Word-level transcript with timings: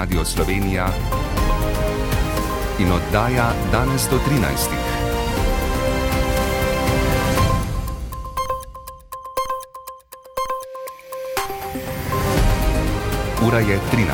Radio 0.00 0.24
Slovenija 0.24 0.88
in 2.78 2.86
oddaja 2.92 3.52
danes 3.72 4.08
do 4.10 4.16
13. 4.16 4.20
Ura 13.48 13.58
je 13.58 13.78
13. 13.92 14.06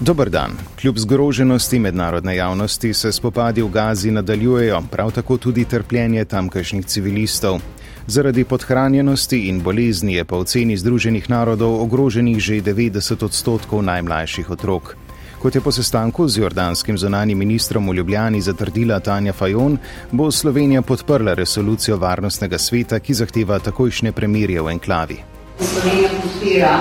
Dober 0.00 0.30
dan. 0.30 0.50
Kljub 0.80 0.98
zgroženosti 0.98 1.78
mednarodne 1.78 2.36
javnosti 2.36 2.94
se 2.94 3.12
spopadi 3.12 3.62
v 3.62 3.68
Gazi 3.68 4.10
nadaljujejo, 4.10 4.82
prav 4.90 5.10
tako 5.10 5.36
tudi 5.36 5.64
trpljenje 5.64 6.24
tamkajšnjih 6.24 6.86
civilistov. 6.86 7.60
Zaradi 8.06 8.44
podhranjenosti 8.44 9.48
in 9.48 9.62
bolezni 9.62 10.14
je 10.14 10.24
po 10.24 10.36
oceni 10.36 10.76
Združenih 10.76 11.30
narodov 11.30 11.82
ogroženih 11.82 12.38
že 12.40 12.62
90 12.62 13.24
odstotkov 13.24 13.82
najmlajših 13.82 14.50
otrok. 14.50 14.96
Kot 15.42 15.54
je 15.54 15.60
po 15.60 15.72
sestanku 15.72 16.28
z 16.28 16.38
jordanskim 16.38 16.98
zonanim 16.98 17.38
ministrom 17.38 17.90
v 17.90 17.94
Ljubljani 17.94 18.40
zatrdila 18.40 19.00
Tanja 19.00 19.32
Fajon, 19.32 19.78
bo 20.10 20.30
Slovenija 20.30 20.82
podprla 20.82 21.34
resolucijo 21.34 21.96
Varnostnega 21.96 22.58
sveta, 22.58 22.98
ki 22.98 23.14
zahteva 23.14 23.58
takojšnje 23.58 24.12
premirje 24.12 24.62
v 24.62 24.68
enklavi. 24.68 25.18
Slovenija 25.58 26.10
podpira 26.22 26.76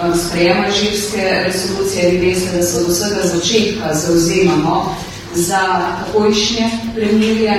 Um, 0.00 0.14
sprejema 0.18 0.70
živske 0.70 1.44
resolucije, 1.44 2.10
vi 2.10 2.26
veste, 2.26 2.56
da 2.56 2.62
se 2.62 2.80
od 2.80 2.88
vsega 2.88 3.22
začetka 3.22 3.94
zauzemamo 3.94 4.96
za 5.34 5.60
takojšnje 5.98 6.70
premirje. 6.94 7.52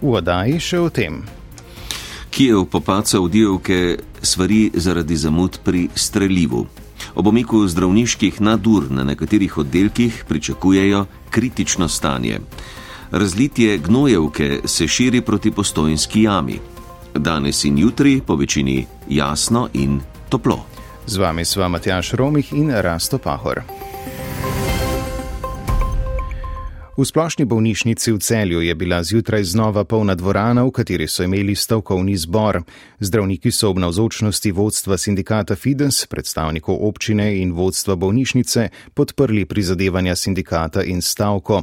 V 0.00 0.14
oddaji 0.14 0.60
še 0.60 0.80
o 0.80 0.88
tem. 0.88 1.20
Kijev 2.30 2.64
popad 2.64 3.08
Saudijevke 3.08 3.98
svari 4.22 4.70
zaradi 4.74 5.16
zamud 5.16 5.58
pri 5.64 5.88
streljivu. 5.94 6.66
Ob 7.14 7.26
omiku 7.26 7.68
zdravniških 7.68 8.40
nadur 8.40 8.86
na 8.90 9.04
nekaterih 9.04 9.58
oddelkih 9.58 10.24
pričakujejo 10.28 11.06
kritično 11.30 11.88
stanje. 11.88 12.40
Razlitje 13.10 13.78
gnojevke 13.78 14.60
se 14.64 14.88
širi 14.88 15.20
proti 15.20 15.50
postojnski 15.50 16.22
jami. 16.22 16.58
Danes 17.14 17.64
in 17.64 17.78
jutri 17.78 18.20
po 18.26 18.36
večini 18.36 18.86
jasno 19.08 19.68
in 19.72 20.00
toplo. 20.28 20.64
Z 21.06 21.16
vami 21.16 21.44
sva 21.44 21.68
Matjaš 21.68 22.12
Romih 22.12 22.52
in 22.52 22.70
Rasto 22.70 23.18
Pahor. 23.18 23.60
V 27.00 27.04
splošni 27.08 27.48
bolnišnici 27.48 28.12
v 28.12 28.18
celju 28.20 28.60
je 28.60 28.74
bila 28.74 29.02
zjutraj 29.02 29.44
znova 29.44 29.84
polna 29.88 30.12
dvorana, 30.14 30.64
v 30.68 30.70
kateri 30.70 31.08
so 31.08 31.24
imeli 31.24 31.54
stavkovni 31.56 32.16
zbor. 32.16 32.60
Zdravniki 33.00 33.48
so 33.50 33.70
ob 33.70 33.78
navzočnosti 33.80 34.52
vodstva 34.52 34.98
sindikata 35.00 35.56
Fides, 35.56 36.04
predstavnikov 36.06 36.76
občine 36.76 37.40
in 37.40 37.56
vodstva 37.56 37.96
bolnišnice 37.96 38.68
podprli 38.92 39.46
prizadevanja 39.48 40.12
sindikata 40.16 40.84
in 40.84 41.00
stavko. 41.00 41.62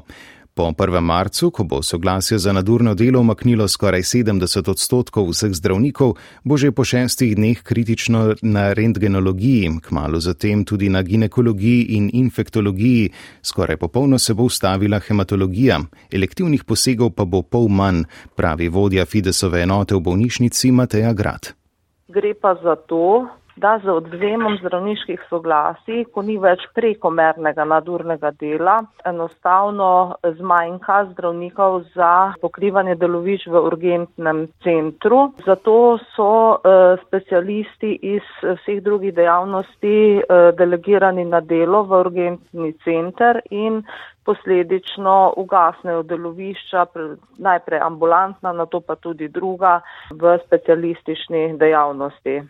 Po 0.58 0.66
1. 0.66 1.02
marcu, 1.02 1.52
ko 1.52 1.64
bo 1.64 1.84
soglasje 1.84 2.38
za 2.38 2.54
nadurno 2.54 2.96
delo 2.96 3.20
umaknilo 3.20 3.68
skoraj 3.68 4.02
70 4.02 4.70
odstotkov 4.70 5.30
vseh 5.30 5.54
zdravnikov, 5.54 6.16
bo 6.44 6.58
že 6.58 6.72
po 6.72 6.82
šestih 6.82 7.36
dneh 7.38 7.62
kritično 7.62 8.42
na 8.42 8.74
rentgenologiji, 8.74 9.70
kmalo 9.86 10.18
zatem 10.20 10.66
tudi 10.66 10.90
na 10.90 11.04
ginekologiji 11.04 11.84
in 11.94 12.10
infektologiji, 12.14 13.12
skoraj 13.42 13.78
popolno 13.78 14.18
se 14.18 14.34
bo 14.34 14.50
ustavila 14.50 15.00
hematologija, 15.00 15.80
elektivnih 16.12 16.64
posegov 16.64 17.14
pa 17.14 17.26
bo 17.26 17.44
pol 17.46 17.70
manj, 17.70 18.04
pravi 18.36 18.70
vodja 18.70 19.06
Fidesove 19.06 19.62
enote 19.62 19.96
v 19.96 20.02
bolnišnici 20.10 20.72
Mateja 20.72 21.14
Grad. 21.14 21.54
Gre 22.10 22.34
pa 22.34 22.58
za 22.64 22.76
to, 22.90 23.28
da 23.58 23.80
z 23.84 23.90
odvzemom 23.90 24.58
zdravniških 24.62 25.22
soglasij, 25.30 26.04
ko 26.14 26.22
ni 26.22 26.38
več 26.42 26.64
prekomernega 26.78 27.66
nadurnega 27.66 28.32
dela, 28.40 28.78
enostavno 29.06 30.18
zmanjka 30.40 31.00
zdravnikov 31.12 31.80
za 31.96 32.34
pokrivanje 32.42 32.96
delovišč 33.02 33.48
v 33.54 33.64
urgentnem 33.70 34.44
centru. 34.64 35.32
Zato 35.46 35.98
so 36.16 36.30
uh, 36.58 37.00
specialisti 37.06 37.96
iz 38.14 38.26
vseh 38.44 38.84
drugih 38.86 39.16
dejavnosti 39.18 39.98
uh, 40.20 40.52
delegirani 40.58 41.26
na 41.26 41.42
delo 41.42 41.84
v 41.90 42.04
urgentni 42.06 42.74
center 42.86 43.42
in 43.50 43.82
posledično 44.28 45.34
ugasnejo 45.40 46.04
delovišča, 46.04 46.86
najprej 47.38 47.80
ambulantna, 47.80 48.52
na 48.54 48.66
to 48.66 48.82
pa 48.84 48.96
tudi 48.96 49.30
druga 49.32 49.80
v 50.12 50.36
specialistični 50.46 51.56
dejavnosti. 51.58 52.42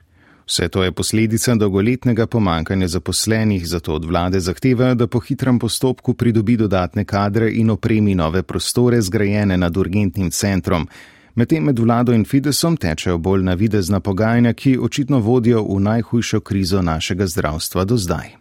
Vse 0.48 0.68
to 0.68 0.84
je 0.84 0.92
posledica 0.92 1.56
dolgoletnega 1.56 2.28
pomankanja 2.28 2.88
zaposlenih, 2.88 3.68
zato 3.68 3.94
od 3.94 4.06
vlade 4.06 4.40
zahtevajo, 4.40 4.96
da 4.96 5.08
po 5.08 5.20
hitrem 5.20 5.60
postopku 5.60 6.14
pridobi 6.14 6.58
dodatne 6.58 7.06
kadre 7.06 7.52
in 7.52 7.70
opremi 7.70 8.16
nove 8.16 8.44
prostore 8.44 9.02
zgrajene 9.02 9.58
nad 9.58 9.78
urgentnim 9.78 10.32
centrom. 10.32 10.88
Medtem 11.36 11.64
med 11.64 11.80
vlado 11.80 12.14
in 12.14 12.26
Fidesom 12.26 12.78
tečejo 12.78 13.18
bolj 13.18 13.44
navidezna 13.44 14.00
pogajanja, 14.00 14.54
ki 14.54 14.78
očitno 14.82 15.20
vodijo 15.20 15.64
v 15.64 15.80
najhujšo 15.80 16.40
krizo 16.40 16.82
našega 16.82 17.28
zdravstva 17.28 17.86
do 17.86 17.98
zdaj. 17.98 18.36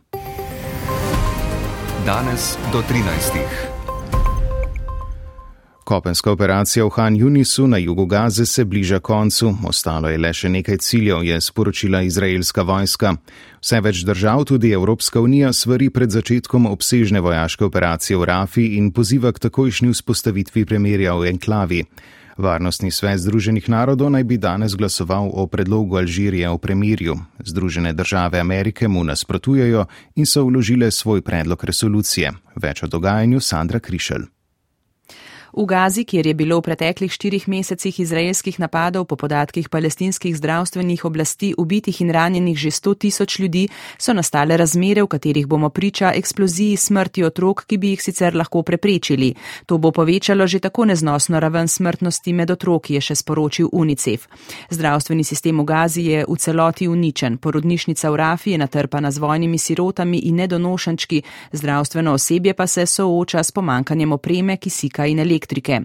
Danes 2.06 2.56
do 2.72 2.82
13. 2.88 3.75
Kopenska 5.86 6.32
operacija 6.32 6.84
v 6.84 6.90
Han 6.90 7.16
Junisu 7.16 7.66
na 7.66 7.76
jugu 7.76 8.06
Gaze 8.06 8.46
se 8.46 8.64
bliža 8.64 8.98
koncu, 8.98 9.54
ostalo 9.68 10.08
je 10.08 10.18
le 10.18 10.32
še 10.34 10.48
nekaj 10.50 10.80
ciljev, 10.82 11.22
je 11.22 11.38
sporočila 11.40 12.00
izraelska 12.02 12.64
vojska. 12.66 13.12
Vse 13.62 13.80
več 13.80 14.02
držav, 14.02 14.42
tudi 14.50 14.72
Evropska 14.74 15.22
unija, 15.22 15.52
svari 15.52 15.86
pred 15.90 16.10
začetkom 16.10 16.66
obsežne 16.66 17.22
vojaške 17.22 17.64
operacije 17.70 18.18
v 18.18 18.26
Rafi 18.32 18.66
in 18.80 18.90
poziva 18.90 19.30
k 19.30 19.46
takojšnji 19.46 19.94
vzpostavitvi 19.94 20.66
premirja 20.66 21.14
v 21.14 21.30
enklavi. 21.30 21.82
Varnostni 22.36 22.90
svet 22.90 23.22
Združenih 23.22 23.70
narodov 23.70 24.10
naj 24.10 24.26
bi 24.26 24.42
danes 24.42 24.74
glasoval 24.74 25.30
o 25.32 25.46
predlogu 25.46 26.02
Alžirije 26.02 26.50
o 26.50 26.58
premirju. 26.58 27.14
Združene 27.38 27.92
države 27.92 28.42
Amerike 28.42 28.88
mu 28.88 29.04
nasprotujejo 29.04 29.86
in 30.16 30.26
so 30.26 30.42
vložile 30.50 30.90
svoj 30.90 31.22
predlog 31.22 31.64
resolucije. 31.64 32.34
Več 32.56 32.82
o 32.82 32.90
dogajanju 32.90 33.40
Sandra 33.40 33.78
Krišelj. 33.78 34.26
V 35.56 35.64
Gazi, 35.64 36.04
kjer 36.04 36.26
je 36.26 36.34
bilo 36.36 36.58
v 36.60 36.68
preteklih 36.68 37.08
štirih 37.08 37.48
mesecih 37.48 38.00
izraelskih 38.00 38.60
napadov 38.60 39.06
po 39.08 39.16
podatkih 39.16 39.70
palestinskih 39.72 40.36
zdravstvenih 40.36 41.04
oblasti 41.08 41.54
ubitih 41.56 42.00
in 42.04 42.10
ranjenih 42.12 42.58
že 42.58 42.68
100 42.68 42.94
tisoč 42.98 43.38
ljudi, 43.38 43.68
so 43.98 44.12
nastale 44.12 44.56
razmere, 44.56 45.00
v 45.02 45.08
katerih 45.08 45.46
bomo 45.46 45.70
priča 45.70 46.12
eksploziji 46.12 46.76
smrti 46.76 47.24
otrok, 47.24 47.64
ki 47.64 47.78
bi 47.78 47.94
jih 47.94 48.02
sicer 48.02 48.36
lahko 48.36 48.62
preprečili. 48.62 49.32
To 49.66 49.78
bo 49.78 49.92
povečalo 49.96 50.46
že 50.46 50.60
tako 50.60 50.84
neznosno 50.84 51.40
raven 51.40 51.68
smrtnosti 51.68 52.32
med 52.32 52.50
otroki, 52.50 52.94
je 52.94 53.00
še 53.00 53.14
sporočil 53.14 53.72
UNICEF. 53.72 54.28
Zdravstveni 54.70 55.24
sistem 55.24 55.56
v 55.60 55.64
Gazi 55.64 56.02
je 56.02 56.24
v 56.28 56.36
celoti 56.36 56.84
uničen. 56.88 57.38
Porodnišnica 57.40 58.10
v 58.10 58.16
Rafi 58.16 58.50
je 58.52 58.58
natrpana 58.58 59.10
z 59.10 59.18
vojnimi 59.24 59.58
sirotami 59.58 60.18
in 60.28 60.36
nedonošančki, 60.36 61.22
zdravstveno 61.52 62.12
osebje 62.12 62.52
pa 62.52 62.66
se 62.66 62.86
sooča 62.86 63.40
s 63.40 63.56
pomankanjem 63.56 64.12
opreme, 64.12 64.60
kisika 64.60 65.06
in 65.06 65.18
elektrike 65.18 65.45
elektrike. 65.46 65.80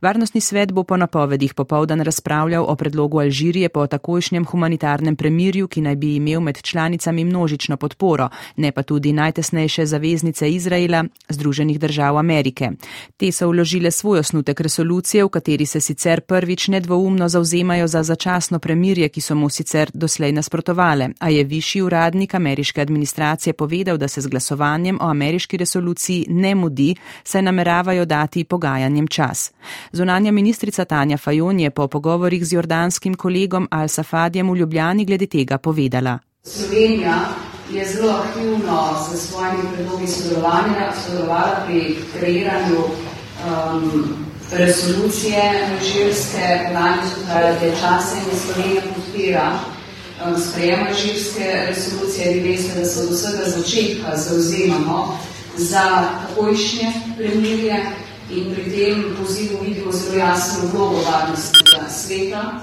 Varnostni 0.00 0.40
svet 0.40 0.72
bo 0.72 0.84
po 0.84 0.96
napovedih 0.96 1.54
popovdan 1.54 2.00
razpravljal 2.00 2.64
o 2.68 2.76
predlogu 2.76 3.20
Alžirije 3.20 3.68
po 3.68 3.86
takojšnjem 3.86 4.44
humanitarnem 4.44 5.16
premirju, 5.16 5.68
ki 5.68 5.80
naj 5.80 5.96
bi 5.96 6.14
imel 6.16 6.40
med 6.40 6.62
članicami 6.62 7.24
množično 7.24 7.76
podporo, 7.76 8.28
ne 8.56 8.72
pa 8.72 8.82
tudi 8.82 9.12
najtesnejše 9.12 9.86
zaveznice 9.86 10.50
Izraela, 10.50 11.04
Združenih 11.28 11.80
držav 11.80 12.18
Amerike. 12.18 12.70
Te 13.16 13.32
so 13.32 13.48
vložile 13.48 13.90
svoj 13.90 14.18
osnutek 14.18 14.60
resolucije, 14.60 15.24
v 15.24 15.28
kateri 15.28 15.66
se 15.66 15.80
sicer 15.80 16.20
prvič 16.20 16.68
nedvoumno 16.68 17.28
zauzemajo 17.28 17.86
za 17.86 18.02
začasno 18.02 18.58
premirje, 18.58 19.08
ki 19.08 19.20
so 19.20 19.34
mu 19.34 19.48
sicer 19.48 19.90
doslej 19.94 20.32
nasprotovale, 20.32 21.10
a 21.18 21.28
je 21.28 21.44
višji 21.44 21.82
uradnik 21.82 22.34
ameriške 22.34 22.80
administracije 22.80 23.52
povedal, 23.52 23.96
da 23.96 24.08
se 24.08 24.20
z 24.20 24.26
glasovanjem 24.26 24.98
o 25.00 25.10
ameriški 25.10 25.56
resoluciji 25.56 26.26
ne 26.28 26.54
mudi, 26.54 26.94
saj 27.24 27.42
nameravajo 27.42 28.04
dati 28.04 28.44
pogajanje 28.44 28.89
pogajanjem 28.90 29.08
čas. 29.08 29.52
Zunanja 29.92 30.32
ministrica 30.32 30.84
Tanja 30.84 31.16
Fajon 31.16 31.60
je 31.60 31.70
po 31.70 31.88
pogovorih 31.88 32.44
z 32.44 32.52
jordanskim 32.52 33.14
kolegom 33.14 33.68
Al-Safadjem 33.70 34.50
v 34.50 34.56
Ljubljani 34.56 35.04
glede 35.04 35.26
tega 35.26 35.58
povedala. 35.58 36.18
Slovenija 36.42 37.28
je 37.72 37.86
zelo 37.86 38.12
aktivno 38.12 38.96
s 38.98 39.28
svojimi 39.28 39.62
predlogi 39.74 40.06
sodelovala 40.06 41.64
pri 41.66 41.96
kreiranju 42.18 42.78
um, 42.80 44.26
resolucije 44.52 45.68
živske, 45.82 46.74
lani 46.74 47.02
so 47.06 47.26
trajale 47.26 47.70
čase 47.80 48.16
in 48.18 48.38
Slovenija 48.38 48.82
podpira 48.94 49.52
um, 49.52 50.34
sprejema 50.36 50.90
živske 50.92 51.66
resolucije. 51.68 52.34
Vi 52.34 52.40
veste, 52.40 52.80
da 52.80 52.84
se 52.84 53.00
od 53.00 53.10
vsega 53.10 53.50
začetka 53.56 54.16
zauzemamo 54.16 55.18
za 55.56 56.08
takojšnje 56.22 56.92
premirje 57.16 57.86
in 58.30 58.54
pri 58.54 58.64
tem 58.70 59.02
pozivu 59.18 59.58
vidimo 59.64 59.92
zelo 59.92 60.18
jasno 60.18 60.68
vlogo 60.72 61.02
varnostnega 61.02 61.88
sveta. 61.88 62.60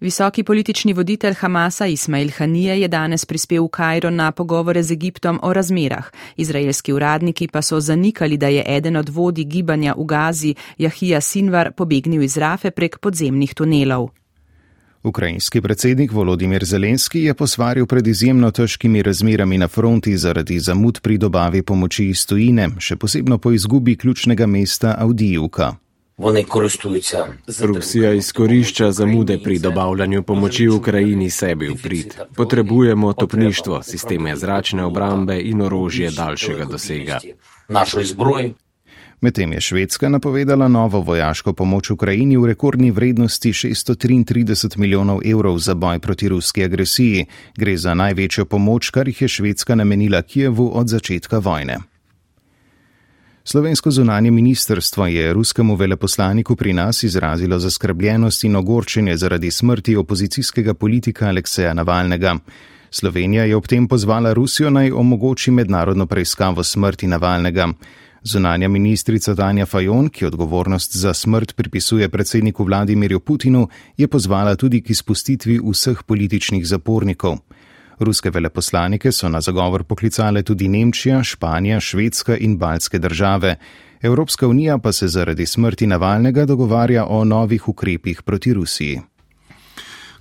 Visoki 0.00 0.44
politični 0.44 0.92
voditelj 0.92 1.34
Hamasa 1.34 1.86
Ismail 1.86 2.30
Hanije 2.36 2.80
je 2.80 2.88
danes 2.88 3.24
prispel 3.24 3.64
v 3.64 3.68
Kajro 3.68 4.10
na 4.10 4.32
pogovore 4.32 4.82
z 4.82 4.92
Egiptom 4.92 5.40
o 5.42 5.52
razmerah. 5.52 6.10
Izraelski 6.36 6.92
uradniki 6.92 7.48
pa 7.48 7.62
so 7.62 7.80
zanikali, 7.80 8.36
da 8.36 8.48
je 8.48 8.64
eden 8.66 8.96
od 8.96 9.08
vodi 9.08 9.44
gibanja 9.44 9.94
v 9.98 10.04
Gazi, 10.04 10.54
Jahija 10.78 11.20
Sinvar, 11.20 11.72
pobegnil 11.72 12.22
iz 12.22 12.36
Rafe 12.36 12.70
prek 12.70 12.98
podzemnih 12.98 13.54
tunelov. 13.54 14.08
Ukrajinski 15.02 15.60
predsednik 15.60 16.12
Volodimir 16.12 16.64
Zelenski 16.64 17.22
je 17.22 17.34
posvaril 17.34 17.86
pred 17.86 18.06
izjemno 18.06 18.50
težkimi 18.50 19.02
razmerami 19.02 19.58
na 19.58 19.68
fronti 19.68 20.16
zaradi 20.16 20.58
zamud 20.58 21.00
pri 21.00 21.18
dobavi 21.18 21.62
pomoči 21.62 22.08
iz 22.08 22.26
tujine, 22.26 22.68
še 22.78 22.96
posebno 22.96 23.38
po 23.38 23.52
izgubi 23.52 23.96
ključnega 23.96 24.46
mesta 24.46 24.94
Avdijuka. 24.98 25.74
Rusija 27.60 28.12
izkorišča 28.12 28.92
zamude 28.92 29.38
pri 29.38 29.58
dobavljanju 29.58 30.22
pomoči 30.22 30.68
Ukrajini 30.68 31.30
sebi 31.30 31.68
v 31.68 31.76
prid. 31.82 32.14
Potrebujemo 32.36 33.12
topništvo, 33.12 33.82
sisteme 33.82 34.36
zračne 34.36 34.84
obrambe 34.84 35.40
in 35.40 35.62
orožje 35.62 36.10
daljšega 36.10 36.64
dosega. 36.64 37.20
Medtem 39.20 39.52
je 39.52 39.60
Švedska 39.60 40.08
napovedala 40.08 40.68
novo 40.68 41.00
vojaško 41.00 41.52
pomoč 41.52 41.90
Ukrajini 41.90 42.36
v 42.36 42.46
rekordni 42.46 42.90
vrednosti 42.90 43.52
633 43.52 44.78
milijonov 44.78 45.20
evrov 45.24 45.58
za 45.58 45.74
boj 45.74 45.98
proti 45.98 46.28
ruski 46.28 46.64
agresiji. 46.64 47.26
Gre 47.56 47.76
za 47.76 47.94
največjo 47.94 48.44
pomoč, 48.44 48.90
kar 48.90 49.08
jih 49.08 49.22
je 49.22 49.28
Švedska 49.28 49.74
namenila 49.74 50.22
Kijevu 50.22 50.70
od 50.74 50.88
začetka 50.88 51.38
vojne. 51.38 51.78
Slovensko 53.44 53.90
zunanje 53.90 54.30
ministrstvo 54.30 55.06
je 55.06 55.32
ruskemu 55.32 55.74
veleposlaniku 55.76 56.56
pri 56.56 56.72
nas 56.72 57.02
izrazilo 57.02 57.58
zaskrbljenost 57.58 58.44
in 58.44 58.56
ogorčenje 58.56 59.16
zaradi 59.16 59.50
smrti 59.50 59.96
opozicijskega 59.96 60.74
politika 60.74 61.28
Alekseja 61.28 61.74
Navalnega. 61.74 62.36
Slovenija 62.90 63.44
je 63.44 63.56
ob 63.56 63.66
tem 63.66 63.88
pozvala 63.88 64.32
Rusijo 64.32 64.70
naj 64.70 64.90
omogoči 64.90 65.50
mednarodno 65.50 66.06
preiskavo 66.06 66.64
smrti 66.64 67.06
Navalnega. 67.06 67.68
Zunanja 68.22 68.68
ministrica 68.68 69.34
Tanja 69.34 69.66
Fajon, 69.66 70.08
ki 70.08 70.26
odgovornost 70.26 70.96
za 70.96 71.14
smrt 71.14 71.56
pripisuje 71.56 72.08
predsedniku 72.08 72.64
Vladimirju 72.64 73.20
Putinu, 73.20 73.68
je 73.96 74.08
pozvala 74.08 74.56
tudi 74.56 74.80
k 74.82 74.90
izpustitvi 74.90 75.60
vseh 75.64 76.02
političnih 76.02 76.66
zapornikov. 76.66 77.38
Ruske 77.98 78.30
veleposlanike 78.30 79.12
so 79.12 79.28
na 79.28 79.40
zagovor 79.40 79.84
poklicale 79.84 80.42
tudi 80.42 80.68
Nemčija, 80.68 81.22
Španija, 81.22 81.80
Švedska 81.80 82.36
in 82.36 82.58
Baltske 82.58 82.98
države. 82.98 83.56
Evropska 84.02 84.46
unija 84.46 84.78
pa 84.78 84.92
se 84.92 85.08
zaradi 85.08 85.46
smrti 85.46 85.86
Navalnega 85.86 86.44
dogovarja 86.44 87.06
o 87.06 87.24
novih 87.24 87.68
ukrepih 87.68 88.22
proti 88.22 88.52
Rusiji. 88.52 89.00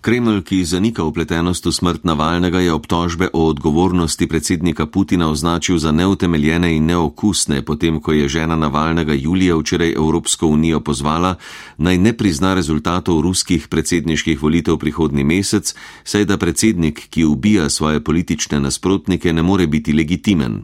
Kreml, 0.07 0.39
ki 0.39 0.63
zanika 0.63 1.03
upletenost 1.03 1.65
v 1.67 1.71
smrt 1.75 2.05
Navalnega, 2.07 2.61
je 2.63 2.71
obtožbe 2.71 3.27
o 3.33 3.51
odgovornosti 3.51 4.23
predsednika 4.27 4.85
Putina 4.87 5.27
označil 5.27 5.75
za 5.83 5.91
neutemeljene 5.91 6.71
in 6.79 6.87
neokusne, 6.87 7.59
potem 7.59 7.99
ko 7.99 8.15
je 8.15 8.29
žena 8.31 8.55
Navalnega 8.55 9.11
Julija 9.11 9.57
včeraj 9.59 9.91
Evropsko 9.99 10.47
unijo 10.47 10.79
pozvala, 10.79 11.35
naj 11.77 11.97
ne 11.97 12.15
prizna 12.15 12.53
rezultatov 12.55 13.19
ruskih 13.19 13.67
predsedniških 13.67 14.39
volitev 14.39 14.79
prihodni 14.79 15.27
mesec, 15.27 15.75
saj 16.07 16.23
da 16.23 16.39
predsednik, 16.39 17.11
ki 17.11 17.27
ubija 17.27 17.67
svoje 17.69 17.99
politične 17.99 18.63
nasprotnike, 18.63 19.33
ne 19.33 19.43
more 19.43 19.67
biti 19.67 19.91
legitimen. 19.91 20.63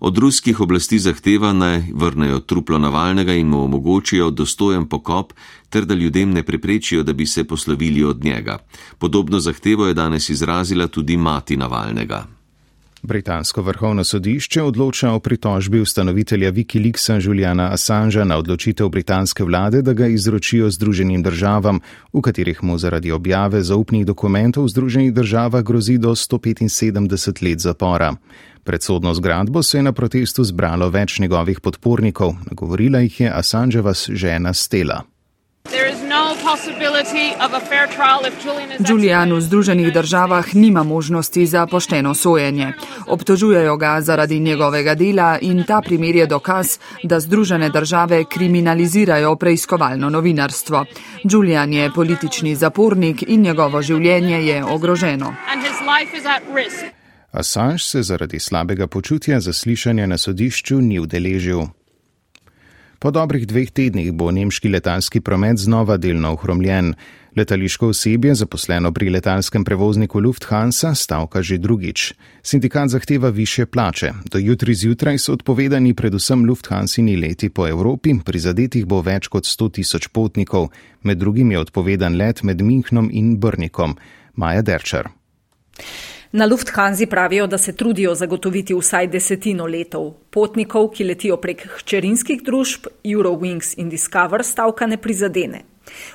Od 0.00 0.18
ruskih 0.18 0.60
oblasti 0.60 0.98
zahteva 0.98 1.52
naj 1.52 1.82
vrnejo 1.94 2.40
truplo 2.40 2.78
Navalnega 2.78 3.34
in 3.34 3.48
mu 3.48 3.64
omogočijo 3.64 4.30
dostojen 4.30 4.88
pokop, 4.88 5.32
ter 5.70 5.84
da 5.84 5.94
ljudem 5.94 6.30
ne 6.32 6.42
preprečijo, 6.42 7.02
da 7.02 7.12
bi 7.12 7.26
se 7.26 7.44
poslovili 7.44 8.04
od 8.04 8.24
njega. 8.24 8.58
Podobno 8.98 9.40
zahtevo 9.40 9.86
je 9.86 9.94
danes 9.94 10.30
izrazila 10.30 10.86
tudi 10.86 11.16
mati 11.16 11.56
Navalnega. 11.56 12.33
Britansko 13.04 13.62
vrhovno 13.62 14.04
sodišče 14.04 14.62
odloča 14.62 15.10
o 15.12 15.20
pritožbi 15.20 15.80
ustanovitelja 15.80 16.52
Wikileaksa 16.52 17.26
Juliana 17.26 17.68
Assangea 17.72 18.24
na 18.24 18.38
odločitev 18.38 18.88
britanske 18.88 19.44
vlade, 19.44 19.82
da 19.82 19.92
ga 19.92 20.06
izročijo 20.06 20.70
Združenim 20.70 21.22
državam, 21.22 21.80
v 22.12 22.20
katerih 22.20 22.62
mu 22.64 22.78
zaradi 22.78 23.12
objave 23.12 23.62
zaupnih 23.62 24.06
dokumentov 24.06 24.64
v 24.64 24.68
Združenih 24.68 25.12
državah 25.12 25.62
grozi 25.62 25.98
do 25.98 26.14
175 26.14 27.44
let 27.44 27.58
zapora. 27.58 28.14
Pred 28.64 28.82
sodno 28.82 29.14
zgradbo 29.14 29.62
se 29.62 29.78
je 29.78 29.82
na 29.82 29.92
protestu 29.92 30.44
zbralo 30.44 30.88
več 30.88 31.18
njegovih 31.18 31.60
podpornikov, 31.60 32.34
nagovorila 32.50 33.04
jih 33.04 33.20
je 33.20 33.32
Assangeova 33.32 33.92
žena 33.92 34.52
Stela. 34.52 35.02
Julian 38.88 39.32
v 39.32 39.40
Združenih 39.40 39.92
državah 39.92 40.54
nima 40.54 40.82
možnosti 40.82 41.46
za 41.46 41.66
pošteno 41.66 42.14
sojenje. 42.14 42.72
Obtožujejo 43.06 43.76
ga 43.76 44.00
zaradi 44.00 44.40
njegovega 44.40 44.94
dela 44.94 45.38
in 45.40 45.64
ta 45.64 45.80
primer 45.80 46.16
je 46.16 46.26
dokaz, 46.26 46.78
da 47.02 47.20
Združene 47.20 47.70
države 47.70 48.24
kriminalizirajo 48.24 49.36
preiskovalno 49.36 50.10
novinarstvo. 50.10 50.84
Julian 51.24 51.72
je 51.72 51.90
politični 51.94 52.54
zapornik 52.54 53.24
in 53.26 53.40
njegovo 53.42 53.82
življenje 53.82 54.46
je 54.46 54.64
ogroženo. 54.64 55.34
Assange 57.32 57.78
se 57.78 58.02
zaradi 58.02 58.38
slabega 58.38 58.86
počutja 58.86 59.40
zaslišanja 59.40 60.06
na 60.06 60.18
sodišču 60.18 60.80
ni 60.80 61.00
udeležil. 61.00 61.66
Po 63.04 63.10
dobrih 63.12 63.44
dveh 63.44 63.68
tednih 63.68 64.06
bo 64.16 64.30
nemški 64.32 64.70
letalski 64.72 65.20
promet 65.20 65.58
znova 65.60 65.98
delno 66.00 66.30
ohromljen. 66.32 66.94
Letališko 67.36 67.90
osebje, 67.92 68.34
zaposleno 68.34 68.92
pri 68.96 69.10
letalskem 69.10 69.64
prevozniku 69.64 70.20
Lufthansa, 70.24 70.94
stavka 70.94 71.42
že 71.42 71.58
drugič. 71.58 72.14
Sindikat 72.42 72.88
zahteva 72.88 73.28
više 73.28 73.66
plače. 73.66 74.12
Do 74.32 74.38
jutri 74.38 74.74
zjutraj 74.74 75.18
so 75.18 75.32
odpovedani 75.32 75.94
predvsem 75.94 76.46
Lufthansini 76.48 77.16
leti 77.16 77.48
po 77.48 77.68
Evropi, 77.68 78.14
prizadetih 78.24 78.86
bo 78.86 79.02
več 79.02 79.28
kot 79.28 79.44
100 79.44 79.70
tisoč 79.70 80.08
potnikov. 80.08 80.70
Med 81.02 81.18
drugim 81.18 81.52
je 81.52 81.58
odpovedan 81.58 82.16
let 82.16 82.42
med 82.42 82.62
Minhnom 82.62 83.10
in 83.12 83.36
Brnikom. 83.36 83.98
Maja 84.34 84.62
Derčar. 84.62 85.12
Na 86.36 86.46
Lufthansi 86.46 87.06
pravijo, 87.06 87.46
da 87.46 87.58
se 87.58 87.76
trudijo 87.76 88.14
zagotoviti 88.14 88.74
vsaj 88.74 89.06
desetino 89.06 89.66
letov. 89.66 90.08
Potnikov, 90.30 90.88
ki 90.90 91.04
letijo 91.06 91.36
prek 91.38 91.60
hčerinskih 91.76 92.40
družb 92.42 92.88
Eurowings 93.06 93.76
in 93.78 93.88
Discover, 93.88 94.42
stavka 94.42 94.86
ne 94.86 94.96
prizadene. 94.96 95.60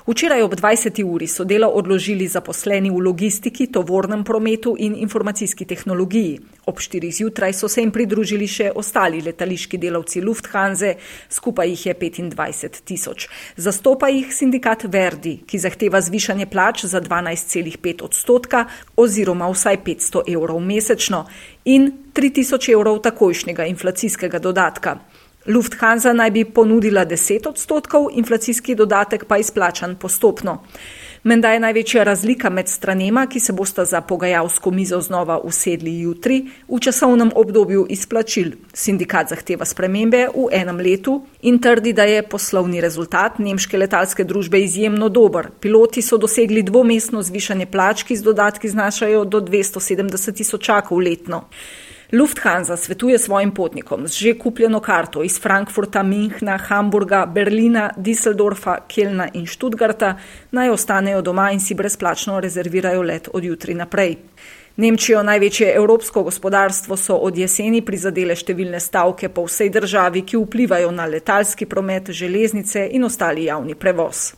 Včeraj 0.08 0.42
ob 0.42 0.54
20. 0.56 1.04
uri 1.04 1.28
so 1.28 1.44
delo 1.44 1.68
odložili 1.68 2.28
zaposleni 2.28 2.90
v 2.90 3.02
logistiki, 3.06 3.68
tovornem 3.68 4.24
prometu 4.24 4.76
in 4.80 4.96
informacijski 4.96 5.66
tehnologiji. 5.66 6.40
Ob 6.66 6.80
4. 6.80 7.12
zjutraj 7.12 7.54
so 7.54 7.68
se 7.68 7.82
jim 7.82 7.92
pridružili 7.92 8.48
še 8.48 8.72
ostali 8.76 9.22
letališki 9.22 9.78
delavci 9.78 10.22
Lufthansa, 10.22 10.94
skupaj 11.30 11.70
jih 11.70 11.86
je 11.86 11.96
25 11.96 12.82
tisoč. 12.86 13.28
Zastopa 13.58 14.10
jih 14.10 14.34
sindikat 14.34 14.84
Verdi, 14.90 15.40
ki 15.46 15.60
zahteva 15.60 16.02
zvišanje 16.02 16.46
plač 16.50 16.86
za 16.86 17.02
12,5 17.02 18.04
odstotka 18.04 18.66
oziroma 18.98 19.50
vsaj 19.50 19.82
500 19.86 20.26
evrov 20.34 20.60
mesečno 20.60 21.26
in 21.66 21.92
3000 22.14 22.74
evrov 22.74 23.02
takojšnjega 23.06 23.66
inflacijskega 23.70 24.40
dodatka. 24.40 24.98
Lufthansa 25.48 26.14
naj 26.14 26.32
bi 26.32 26.46
ponudila 26.46 27.06
10 27.06 27.48
odstotkov, 27.48 28.10
inflacijski 28.12 28.76
dodatek 28.76 29.26
pa 29.26 29.38
izplačan 29.38 29.96
postopno. 29.96 30.64
Menda 31.24 31.52
je 31.52 31.60
največja 31.60 32.04
razlika 32.04 32.50
med 32.50 32.68
stranema, 32.68 33.26
ki 33.28 33.40
se 33.40 33.54
bosta 33.54 33.86
za 33.86 34.02
pogajalsko 34.02 34.72
mizo 34.72 35.02
znova 35.02 35.40
usedli 35.44 36.00
jutri, 36.00 36.46
v 36.68 36.80
časovnem 36.80 37.32
obdobju 37.36 37.86
izplačil. 37.90 38.52
Sindikat 38.74 39.30
zahteva 39.30 39.66
spremembe 39.66 40.28
v 40.36 40.48
enem 40.52 40.78
letu 40.78 41.22
in 41.42 41.60
trdi, 41.60 41.94
da 41.94 42.04
je 42.04 42.24
poslovni 42.24 42.82
rezultat 42.82 43.40
nemške 43.40 43.78
letalske 43.78 44.24
družbe 44.24 44.60
izjemno 44.64 45.10
dober. 45.10 45.50
Piloti 45.60 46.02
so 46.02 46.18
dosegli 46.18 46.64
dvomestno 46.64 47.24
zvišanje 47.24 47.66
plač, 47.66 48.04
ki 48.04 48.16
z 48.16 48.24
dodatki 48.24 48.70
znašajo 48.70 49.26
do 49.26 49.42
270 49.42 50.36
tisočakov 50.36 51.00
letno. 51.00 51.48
Lufthansa 52.12 52.78
svetuje 52.78 53.20
svojim 53.20 53.52
potnikom 53.52 54.08
z 54.08 54.14
že 54.14 54.34
kupljeno 54.34 54.80
karto 54.80 55.24
iz 55.24 55.40
Frankfurta, 55.42 56.04
Minhna, 56.04 56.58
Hamburga, 56.58 57.26
Berlina, 57.26 57.92
Düsseldorfa, 57.98 58.78
Kelna 58.88 59.28
in 59.34 59.46
Študgarta 59.46 60.18
naj 60.52 60.70
ostanejo 60.70 61.22
doma 61.22 61.52
in 61.52 61.60
si 61.60 61.76
brezplačno 61.76 62.40
rezervirajo 62.40 63.02
let 63.02 63.30
od 63.34 63.44
jutri 63.44 63.74
naprej. 63.74 64.18
Nemčijo, 64.76 65.24
največje 65.24 65.74
evropsko 65.76 66.24
gospodarstvo, 66.24 66.98
so 66.98 67.16
od 67.16 67.38
jeseni 67.38 67.82
prizadele 67.86 68.36
številne 68.36 68.80
stavke 68.80 69.30
po 69.30 69.44
vsej 69.46 69.70
državi, 69.70 70.24
ki 70.26 70.40
vplivajo 70.40 70.92
na 70.92 71.06
letalski 71.06 71.66
promet, 71.66 72.10
železnice 72.10 72.88
in 72.92 73.04
ostali 73.04 73.44
javni 73.52 73.76
prevoz. 73.76 74.32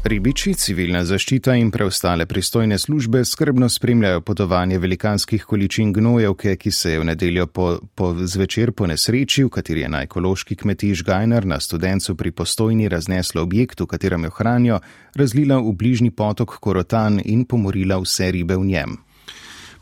Ribiči, 0.00 0.54
civilna 0.56 1.02
zaščita 1.04 1.52
in 1.60 1.68
preostale 1.68 2.24
pristojne 2.24 2.78
službe 2.80 3.20
skrbno 3.28 3.66
spremljajo 3.68 4.22
potovanje 4.24 4.78
velikanskih 4.80 5.44
količin 5.44 5.90
gnojevke, 5.92 6.54
ki 6.56 6.70
se 6.72 6.94
je 6.94 7.02
v 7.02 7.04
nedeljo 7.04 7.46
po, 7.46 7.66
po 7.94 8.14
zvečer 8.16 8.72
po 8.72 8.88
nesreči, 8.88 9.44
v 9.44 9.52
kateri 9.52 9.84
je 9.84 9.90
na 9.92 10.00
ekološki 10.06 10.56
kmetij 10.56 10.94
Žgajner 11.02 11.44
na 11.44 11.60
studencu 11.60 12.16
pri 12.16 12.32
postojni 12.32 12.88
razneslo 12.88 13.44
objekt, 13.44 13.84
v 13.84 13.90
katerem 13.92 14.24
jo 14.24 14.32
hranijo, 14.38 14.80
razlila 15.20 15.60
v 15.60 15.76
bližnji 15.76 16.10
potok 16.16 16.56
Korotan 16.64 17.20
in 17.24 17.44
pomorila 17.44 18.00
vse 18.00 18.32
ribe 18.32 18.56
v 18.56 18.72
njem. 18.72 18.96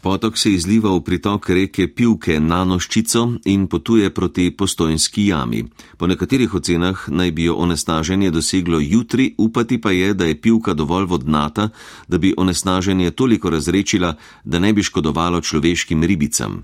Potok 0.00 0.38
se 0.38 0.52
izliva 0.54 0.92
v 0.94 1.02
pritok 1.02 1.48
reke 1.50 1.88
Pivke 1.90 2.38
na 2.40 2.62
Noščico 2.64 3.42
in 3.50 3.66
potuje 3.66 4.10
proti 4.14 4.50
postojnski 4.54 5.26
jami. 5.26 5.64
Po 5.98 6.06
nekaterih 6.06 6.54
ocenah 6.54 7.08
naj 7.10 7.32
bi 7.34 7.48
jo 7.48 7.56
onesnaženje 7.58 8.30
doseglo 8.30 8.78
jutri, 8.78 9.34
upati 9.38 9.80
pa 9.80 9.90
je, 9.90 10.14
da 10.14 10.24
je 10.24 10.40
Pivka 10.40 10.74
dovolj 10.74 11.10
vodnata, 11.10 11.68
da 12.08 12.18
bi 12.18 12.34
onesnaženje 12.36 13.10
toliko 13.10 13.50
razrečila, 13.50 14.14
da 14.44 14.58
ne 14.58 14.72
bi 14.72 14.82
škodovalo 14.82 15.40
človeškim 15.40 16.04
ribicam. 16.04 16.62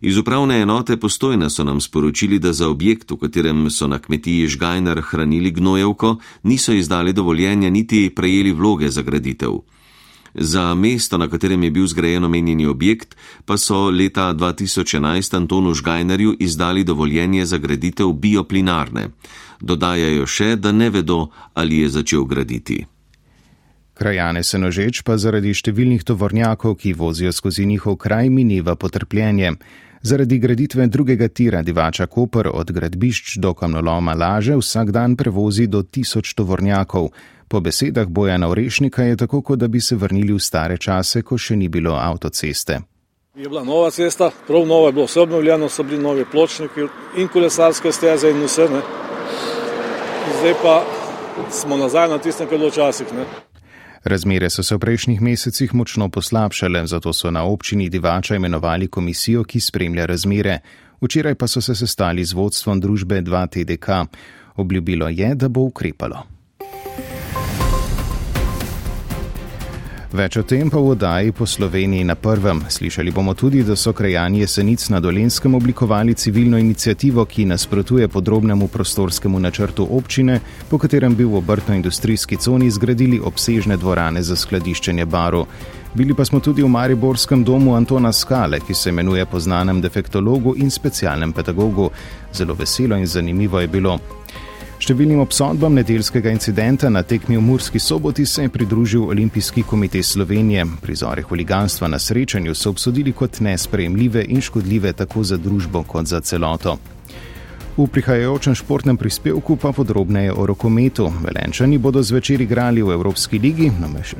Iz 0.00 0.16
upravne 0.16 0.60
enote 0.62 0.96
postojna 0.96 1.50
so 1.50 1.64
nam 1.64 1.80
sporočili, 1.80 2.38
da 2.38 2.52
za 2.52 2.68
objekt, 2.68 3.10
v 3.10 3.16
katerem 3.16 3.70
so 3.70 3.88
na 3.88 3.98
kmetiji 3.98 4.46
Žgajnar 4.48 5.00
hranili 5.02 5.50
gnojevko, 5.50 6.16
niso 6.42 6.72
izdali 6.72 7.12
dovoljenja 7.12 7.70
niti 7.70 8.10
prejeli 8.14 8.52
vloge 8.52 8.90
za 8.90 9.02
graditev. 9.02 9.50
Za 10.38 10.74
mesto, 10.74 11.18
na 11.18 11.28
katerem 11.28 11.62
je 11.62 11.70
bil 11.70 11.86
zgrajen 11.86 12.24
omenjeni 12.24 12.66
objekt, 12.66 13.16
pa 13.44 13.56
so 13.56 13.90
leta 13.90 14.34
2011 14.34 15.36
Antonu 15.36 15.74
Žgajnerju 15.74 16.36
izdali 16.40 16.84
dovoljenje 16.84 17.46
za 17.46 17.58
graditev 17.58 18.12
bioplinarne. 18.12 19.08
Dodajajo 19.60 20.26
še, 20.26 20.56
da 20.56 20.72
ne 20.72 20.90
vedo, 20.90 21.28
ali 21.54 21.78
je 21.78 21.88
začel 21.88 22.24
graditi. 22.24 22.84
Krajane 23.96 24.42
se 24.44 24.58
nožeč 24.60 25.00
pa 25.00 25.16
zaradi 25.16 25.54
številnih 25.56 26.04
tovornjakov, 26.04 26.74
ki 26.76 26.92
vozijo 26.92 27.32
skozi 27.32 27.64
njihov 27.64 27.96
kraj, 27.96 28.28
mineva 28.28 28.76
potrpljenje. 28.76 29.54
Zaradi 30.02 30.36
graditve 30.38 30.86
drugega 30.86 31.28
tira 31.28 31.62
divača 31.62 32.06
Koper 32.06 32.50
od 32.52 32.72
gradbišč 32.72 33.38
do 33.40 33.54
kamnoloma 33.54 34.12
laže 34.14 34.58
vsak 34.60 34.92
dan 34.92 35.16
prevozi 35.16 35.66
do 35.66 35.80
tisoč 35.82 36.34
tovornjakov. 36.36 37.08
Po 37.48 37.60
besedah 37.60 38.06
Bojana 38.06 38.48
Orešnika 38.48 39.02
je 39.02 39.16
tako, 39.16 39.42
kot 39.42 39.58
da 39.58 39.68
bi 39.68 39.80
se 39.80 39.96
vrnili 39.96 40.32
v 40.32 40.38
stare 40.38 40.76
čase, 40.78 41.22
ko 41.22 41.38
še 41.38 41.56
ni 41.56 41.68
bilo 41.68 41.94
avtoceste. 41.94 42.80
Je 43.36 43.48
bila 43.48 43.64
nova 43.64 43.90
cesta, 43.90 44.30
prav 44.46 44.66
nova 44.66 44.88
je 44.88 44.92
bilo 44.92 45.06
vse 45.06 45.20
obnovljeno, 45.20 45.68
so 45.68 45.82
bili 45.82 46.02
novi 46.02 46.24
pločniki 46.32 46.88
in 47.16 47.28
kolesarske 47.28 47.92
steze 47.92 48.30
in 48.30 48.42
vse. 48.42 48.68
Ne. 48.72 48.80
Zdaj 50.40 50.54
pa 50.62 50.84
smo 51.50 51.76
nazaj 51.76 52.08
na 52.08 52.18
tistem, 52.18 52.48
kar 52.48 52.54
je 52.54 52.58
bilo 52.58 52.70
včasih. 52.70 53.06
Razmere 54.04 54.50
so 54.50 54.62
se 54.62 54.74
v 54.74 54.78
prejšnjih 54.78 55.20
mesecih 55.20 55.74
močno 55.74 56.08
poslabšale, 56.08 56.86
zato 56.86 57.12
so 57.12 57.30
na 57.30 57.44
občini 57.44 57.88
Divača 57.88 58.36
imenovali 58.36 58.88
komisijo, 58.88 59.44
ki 59.44 59.60
spremlja 59.60 60.06
razmere. 60.06 60.58
Včeraj 61.00 61.34
pa 61.34 61.46
so 61.46 61.60
se 61.60 61.74
sestali 61.74 62.24
z 62.24 62.32
vodstvom 62.32 62.80
družbe 62.80 63.22
2TDK. 63.22 64.06
Obljubilo 64.56 65.08
je, 65.08 65.34
da 65.34 65.48
bo 65.48 65.60
ukrepalo. 65.60 66.35
Več 70.16 70.38
o 70.40 70.42
tem 70.48 70.70
pa 70.72 70.80
v 70.80 70.94
oddaji 70.94 71.32
po 71.36 71.44
Sloveniji 71.44 72.06
na 72.08 72.14
prvem. 72.16 72.62
Slišali 72.72 73.12
bomo 73.12 73.34
tudi, 73.36 73.60
da 73.60 73.74
so 73.76 73.92
krajani 73.92 74.40
jesenic 74.40 74.86
na 74.88 74.96
Dolenskem 75.00 75.54
oblikovali 75.54 76.14
civilno 76.16 76.56
inicijativo, 76.56 77.26
ki 77.28 77.44
nasprotuje 77.44 78.08
podrobnemu 78.08 78.68
prostorskemu 78.72 79.36
načrtu 79.38 79.84
občine, 79.84 80.38
po 80.70 80.78
katerem 80.80 81.12
bi 81.16 81.24
v 81.24 81.36
obrtno-industrijski 81.36 82.40
coni 82.40 82.70
zgradili 82.70 83.20
obsežne 83.20 83.76
dvorane 83.76 84.22
za 84.22 84.36
skladiščenje 84.36 85.04
baru. 85.04 85.44
Bili 85.92 86.16
pa 86.16 86.24
smo 86.24 86.40
tudi 86.40 86.64
v 86.64 86.72
Mariborskem 86.72 87.44
domu 87.44 87.76
Antona 87.76 88.12
Skale, 88.12 88.60
ki 88.64 88.74
se 88.74 88.88
imenuje 88.88 89.26
po 89.26 89.40
znanem 89.40 89.84
defektologu 89.84 90.56
in 90.56 90.70
specialnem 90.70 91.32
pedagogu. 91.32 91.90
Zelo 92.32 92.54
veselo 92.54 92.96
in 92.96 93.06
zanimivo 93.06 93.60
je 93.60 93.68
bilo. 93.68 93.98
Številnim 94.86 95.18
obsodbam 95.18 95.74
nedeljskega 95.74 96.30
incidenta 96.30 96.86
na 96.86 97.00
tekmi 97.02 97.34
v 97.34 97.42
Murski 97.42 97.80
soboti 97.82 98.22
se 98.22 98.44
je 98.44 98.50
pridružil 98.54 99.08
Olimpijski 99.10 99.64
komitej 99.66 100.04
Slovenije. 100.06 100.62
Prizore 100.78 101.24
huliganstva 101.26 101.88
na 101.90 101.98
srečanju 101.98 102.54
so 102.54 102.70
obsodili 102.70 103.10
kot 103.10 103.40
nesprejemljive 103.42 104.22
in 104.28 104.38
škodljive 104.40 104.92
tako 104.92 105.24
za 105.26 105.40
družbo 105.42 105.82
kot 105.82 106.06
za 106.06 106.20
celoto. 106.20 106.76
V 107.76 107.86
prihajajočem 107.90 108.54
športnem 108.54 108.96
prispevku 108.96 109.56
pa 109.58 109.72
podrobneje 109.74 110.30
o 110.32 110.46
rokometu. 110.46 111.10
Velenčani 111.24 111.82
bodo 111.82 112.02
zvečer 112.02 112.46
igrali 112.46 112.82
v 112.86 112.94
Evropski 112.94 113.42
ligi, 113.42 113.72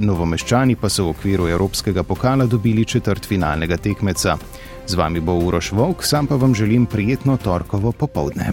novomeščani 0.03 0.75
pa 0.75 0.91
so 0.91 1.07
v 1.07 1.15
okviru 1.15 1.47
Evropskega 1.47 2.03
pokala 2.03 2.51
dobili 2.51 2.83
četrt 2.85 3.23
finalnega 3.31 3.79
tekmeca. 3.79 4.35
Z 4.87 4.99
vami 4.99 5.23
bo 5.23 5.39
Uroš 5.39 5.71
Vok, 5.79 6.03
sam 6.03 6.27
pa 6.27 6.35
vam 6.35 6.55
želim 6.55 6.91
prijetno 6.91 7.37
torkovo 7.39 7.93
popovdne. 7.93 8.51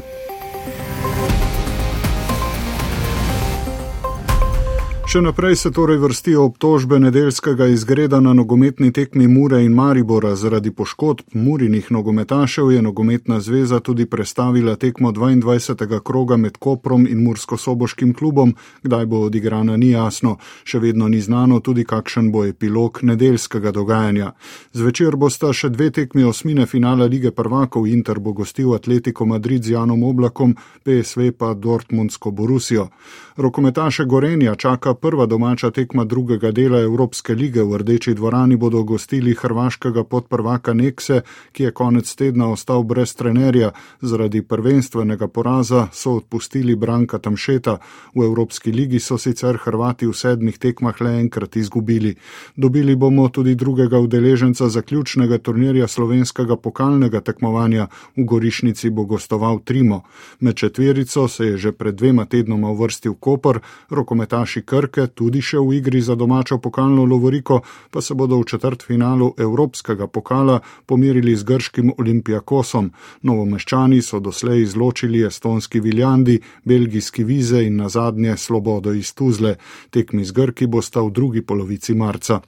Še 5.14 5.22
naprej 5.22 5.56
se 5.56 5.70
torej 5.72 6.00
vrstijo 6.02 6.44
obtožbe 6.48 6.98
nedeljskega 7.00 7.68
izgreda 7.70 8.18
na 8.20 8.32
nogometni 8.34 8.92
tekmi 8.92 9.28
Mure 9.28 9.60
in 9.64 9.74
Maribora. 9.78 10.32
Zaradi 10.36 10.72
poškodb 10.72 11.36
Murinih 11.38 11.92
nogometašev 11.92 12.72
je 12.72 12.82
nogometna 12.82 13.38
zveza 13.40 13.80
tudi 13.80 14.06
prestavila 14.06 14.76
tekmo 14.76 15.12
22. 15.12 16.00
kroga 16.00 16.38
med 16.38 16.58
Koprom 16.58 17.06
in 17.08 17.22
Mursko-Soboškim 17.28 18.16
klubom. 18.18 18.56
Kdaj 18.84 19.06
bo 19.06 19.20
odigrana, 19.28 19.78
ni 19.78 19.92
jasno. 19.92 20.38
Še 20.64 20.80
vedno 20.80 21.08
ni 21.08 21.22
znano 21.22 21.60
tudi, 21.60 21.86
kakšen 21.86 22.32
bo 22.32 22.46
epilog 22.46 23.04
nedeljskega 23.04 23.72
dogajanja. 23.72 24.32
Zvečer 24.74 25.16
bosta 25.16 25.54
še 25.54 25.70
dve 25.70 25.92
tekmi 25.92 26.24
osmine 26.24 26.66
finala 26.66 27.06
lige 27.06 27.32
prvakov. 27.32 27.86
Inter 27.86 28.18
bo 28.20 28.34
gostil 28.34 28.74
Atletico 28.74 29.30
Madrid 29.30 29.62
z 29.62 29.78
Janom 29.78 30.04
Oblakom, 30.10 30.58
PSV 30.82 31.30
pa 31.38 31.54
Dortmundsko 31.54 32.32
Borusijo. 32.32 32.90
Rokometaše 33.38 34.06
Gorenja 34.06 34.56
čaka 34.56 34.94
prva 35.04 35.26
domača 35.26 35.72
tekma 35.72 36.06
drugega 36.06 36.52
dela 36.52 36.80
Evropske 36.80 37.36
lige. 37.36 37.64
V 37.64 37.78
rdeči 37.78 38.14
dvorani 38.14 38.56
bodo 38.56 38.84
gostili 38.84 39.34
hrvaškega 39.36 40.04
podprvaka 40.04 40.74
Nekse, 40.74 41.22
ki 41.52 41.64
je 41.64 41.72
konec 41.72 42.16
tedna 42.16 42.48
ostal 42.48 42.84
brez 42.84 43.16
trenerja. 43.16 43.72
Zaradi 44.02 44.42
prvenstvenega 44.42 45.28
poraza 45.28 45.88
so 45.92 46.14
odpustili 46.16 46.76
Branka 46.76 47.20
Tamšeta. 47.20 47.78
V 48.16 48.24
Evropski 48.24 48.72
ligi 48.72 49.00
so 49.00 49.18
sicer 49.18 49.60
Hrvati 49.64 50.08
v 50.08 50.14
sedmih 50.14 50.58
tekmah 50.58 51.02
le 51.02 51.20
enkrat 51.20 51.56
izgubili. 51.56 52.16
Dobili 52.56 52.96
bomo 52.96 53.28
tudi 53.30 53.56
drugega 53.56 54.00
udeleženca 54.00 54.70
zaključnega 54.70 55.38
turnirja 55.38 55.88
slovenskega 55.88 56.56
pokalnega 56.56 57.22
tekmovanja. 57.22 57.88
V 58.16 58.24
Gorišnici 58.24 58.90
bo 58.90 59.04
gostoval 59.04 59.60
Trimo. 59.60 60.02
Med 60.40 60.56
četverico 60.56 61.28
se 61.28 61.46
je 61.46 61.58
že 61.58 61.72
pred 61.72 61.96
dvema 61.96 62.26
tednoma 62.26 62.72
uvrstil 62.72 63.14
Koper, 63.14 63.60
rokometaši 63.90 64.62
Krke, 64.94 65.10
tudi 65.18 65.42
še 65.42 65.58
v 65.58 65.80
igri 65.82 66.02
za 66.06 66.14
domačo 66.14 66.60
pokalno 66.62 67.06
Lovoriko, 67.10 67.62
pa 67.90 68.02
se 68.02 68.14
bodo 68.14 68.38
v 68.38 68.46
četrt 68.46 68.86
finalu 68.86 69.34
Evropskega 69.38 70.06
pokala 70.08 70.60
pomirili 70.86 71.34
z 71.36 71.44
grškim 71.44 71.94
Olimpijakosom. 71.98 72.92
Novomeščani 73.26 74.02
so 74.06 74.22
doslej 74.22 74.62
izločili 74.62 75.26
estonski 75.26 75.82
Viljandi, 75.82 76.40
belgijski 76.66 77.24
Vize 77.24 77.66
in 77.66 77.82
nazadnje 77.82 78.38
Slobodo 78.38 78.94
iz 78.94 79.16
Tuzle. 79.18 79.58
Tekmi 79.90 80.26
z 80.26 80.32
Grki 80.32 80.68
bosta 80.68 81.02
v 81.02 81.10
drugi 81.10 81.42
polovici 81.42 81.98
marca. 81.98 82.44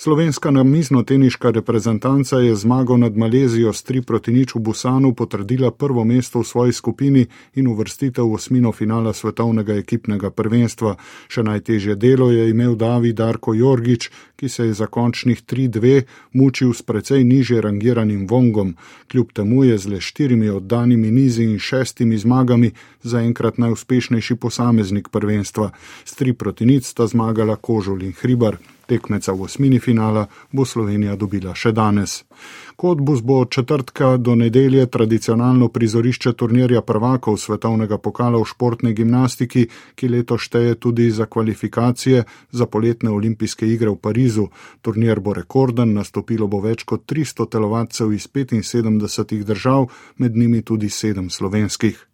Slovenska 0.00 0.50
namizno-teniška 0.50 1.50
reprezentanca 1.50 2.36
je 2.36 2.56
zmago 2.56 2.96
nad 2.96 3.16
Malezijo 3.16 3.72
s 3.72 3.84
3 3.84 4.02
proti 4.02 4.32
nič 4.32 4.54
v 4.54 4.58
Busanu 4.58 5.12
potrdila 5.14 5.70
prvo 5.70 6.04
mesto 6.04 6.40
v 6.40 6.46
svoji 6.46 6.72
skupini 6.72 7.26
in 7.54 7.68
uvrstitev 7.68 8.24
v 8.24 8.32
osmino 8.32 8.72
finala 8.72 9.12
svetovnega 9.12 9.76
ekipnega 9.76 10.30
prvenstva. 10.30 10.96
Še 11.28 11.44
najtežje 11.44 11.98
delo 12.00 12.30
je 12.32 12.48
imel 12.48 12.80
David 12.80 13.20
Darko 13.20 13.52
Jorgič, 13.54 14.08
ki 14.40 14.48
se 14.48 14.66
je 14.66 14.74
za 14.74 14.88
končnih 14.88 15.44
3-2 15.44 16.02
mučil 16.32 16.72
s 16.72 16.80
precej 16.80 17.20
niže 17.24 17.60
rangiranim 17.60 18.24
Vongom. 18.24 18.74
Kljub 19.12 19.36
temu 19.36 19.68
je 19.68 19.78
z 19.78 19.86
le 19.86 20.00
štirimi 20.00 20.48
oddanimi 20.48 21.10
nizi 21.12 21.44
in 21.44 21.58
šestimi 21.60 22.16
zmagami 22.16 22.72
zaenkrat 23.04 23.60
najuspešnejši 23.60 24.34
posameznik 24.40 25.12
prvenstva. 25.12 25.76
S 26.08 26.16
3 26.16 26.32
proti 26.32 26.64
nič 26.64 26.88
sta 26.88 27.04
zmagala 27.04 27.60
Kožul 27.60 28.00
in 28.00 28.16
Hribar 28.16 28.56
tekmeca 28.90 29.32
v 29.32 29.46
osmini 29.46 29.78
finala 29.78 30.26
bo 30.52 30.66
Slovenija 30.66 31.14
dobila 31.16 31.54
še 31.54 31.72
danes. 31.72 32.24
Kotbus 32.80 33.20
bo 33.22 33.40
od 33.44 33.50
četrtka 33.52 34.16
do 34.16 34.34
nedelje 34.34 34.86
tradicionalno 34.86 35.68
prizorišče 35.68 36.32
turnirja 36.32 36.80
prvakov 36.82 37.36
svetovnega 37.36 37.98
pokala 37.98 38.40
v 38.40 38.48
športni 38.48 38.94
gimnastiki, 38.96 39.66
ki 39.94 40.08
leto 40.08 40.38
šteje 40.38 40.74
tudi 40.74 41.10
za 41.10 41.26
kvalifikacije 41.26 42.24
za 42.50 42.66
poletne 42.66 43.10
olimpijske 43.10 43.68
igre 43.68 43.90
v 43.90 44.00
Parizu. 44.00 44.48
Turnir 44.82 45.20
bo 45.20 45.36
rekorden, 45.36 45.94
nastopilo 45.94 46.48
bo 46.48 46.62
več 46.64 46.84
kot 46.88 47.04
300 47.06 47.50
telovadcev 47.52 48.12
iz 48.16 48.28
75 48.32 49.44
držav, 49.44 49.90
med 50.16 50.36
njimi 50.36 50.62
tudi 50.62 50.88
sedem 50.88 51.30
slovenskih. 51.30 52.09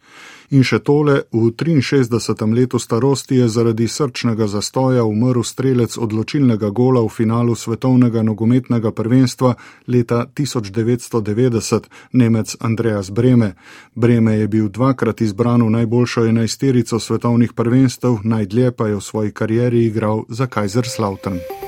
In 0.50 0.62
še 0.62 0.78
tole, 0.78 1.26
v 1.34 1.50
63. 1.50 2.46
letu 2.54 2.78
starosti 2.78 3.42
je 3.42 3.48
zaradi 3.48 3.88
srčnega 3.88 4.46
zastoja 4.46 5.02
umrl 5.04 5.42
strelec 5.42 5.98
odločilnega 5.98 6.70
gola 6.70 7.02
v 7.02 7.10
finalu 7.10 7.54
svetovnega 7.58 8.22
nogometnega 8.22 8.92
prvenstva 8.94 9.56
leta 9.90 10.26
1990, 10.30 11.90
Nemec 12.12 12.56
Andreas 12.60 13.10
Breme. 13.10 13.54
Breme 13.94 14.38
je 14.38 14.48
bil 14.48 14.68
dvakrat 14.68 15.20
izbran 15.20 15.66
v 15.66 15.70
najboljšo 15.82 16.26
enajsterico 16.30 17.00
svetovnih 17.00 17.52
prvenstev, 17.52 18.22
najdlje 18.22 18.70
pa 18.70 18.86
je 18.86 18.96
v 18.96 19.02
svoji 19.02 19.30
karieri 19.32 19.86
igral 19.86 20.24
za 20.28 20.46
Kaiserslautern. 20.46 21.65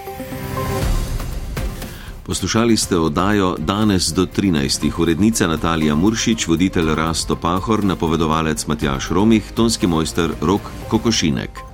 Poslušali 2.28 2.76
ste 2.76 2.98
oddajo 2.98 3.56
Danes 3.58 4.12
do 4.12 4.26
13. 4.26 5.00
Urednica 5.00 5.46
Natalija 5.46 5.94
Muršič, 5.94 6.48
voditelj 6.48 6.94
Rasto 6.94 7.36
Pahor, 7.36 7.84
napovedovalec 7.84 8.66
Matjaš 8.66 9.08
Romih, 9.08 9.52
tonski 9.56 9.86
mojster 9.86 10.30
Rok 10.40 10.60
Kokošinek. 10.88 11.67